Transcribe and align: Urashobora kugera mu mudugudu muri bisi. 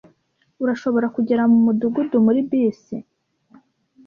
Urashobora 0.63 1.07
kugera 1.15 1.43
mu 1.51 1.57
mudugudu 1.65 2.17
muri 2.25 2.39
bisi. 2.49 2.97